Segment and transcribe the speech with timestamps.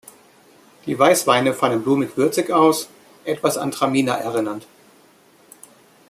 [0.87, 2.89] Die Weißweine fallen blumig-würzig aus,
[3.23, 4.65] etwas an Traminer erinnernd.